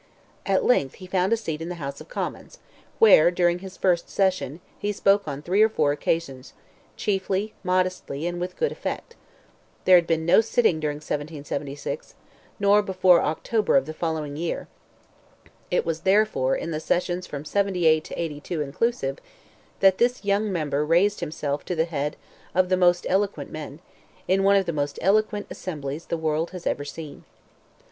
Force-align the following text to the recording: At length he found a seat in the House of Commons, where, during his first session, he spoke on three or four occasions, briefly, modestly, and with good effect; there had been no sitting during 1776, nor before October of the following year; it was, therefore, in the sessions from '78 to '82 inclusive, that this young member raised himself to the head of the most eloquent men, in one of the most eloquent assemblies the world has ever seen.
At 0.47 0.63
length 0.65 0.95
he 0.95 1.05
found 1.05 1.31
a 1.31 1.37
seat 1.37 1.61
in 1.61 1.69
the 1.69 1.75
House 1.75 2.01
of 2.01 2.09
Commons, 2.09 2.57
where, 2.97 3.29
during 3.29 3.59
his 3.59 3.77
first 3.77 4.09
session, 4.09 4.59
he 4.79 4.91
spoke 4.91 5.27
on 5.27 5.43
three 5.43 5.61
or 5.61 5.69
four 5.69 5.91
occasions, 5.91 6.53
briefly, 7.05 7.53
modestly, 7.63 8.25
and 8.25 8.41
with 8.41 8.55
good 8.57 8.71
effect; 8.71 9.15
there 9.85 9.97
had 9.97 10.07
been 10.07 10.25
no 10.25 10.41
sitting 10.41 10.79
during 10.79 10.95
1776, 10.95 12.15
nor 12.59 12.81
before 12.81 13.21
October 13.21 13.77
of 13.77 13.85
the 13.85 13.93
following 13.93 14.35
year; 14.35 14.67
it 15.69 15.85
was, 15.85 15.99
therefore, 15.99 16.55
in 16.55 16.71
the 16.71 16.79
sessions 16.79 17.27
from 17.27 17.45
'78 17.45 18.03
to 18.03 18.19
'82 18.19 18.59
inclusive, 18.59 19.19
that 19.81 19.99
this 19.99 20.25
young 20.25 20.51
member 20.51 20.83
raised 20.83 21.19
himself 21.19 21.63
to 21.65 21.75
the 21.75 21.85
head 21.85 22.15
of 22.55 22.69
the 22.69 22.75
most 22.75 23.05
eloquent 23.07 23.51
men, 23.51 23.79
in 24.27 24.41
one 24.43 24.55
of 24.55 24.65
the 24.65 24.73
most 24.73 24.97
eloquent 24.99 25.45
assemblies 25.51 26.07
the 26.07 26.17
world 26.17 26.49
has 26.49 26.65
ever 26.65 26.83
seen. 26.85 27.23